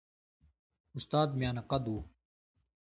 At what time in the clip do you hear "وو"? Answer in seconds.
1.93-2.01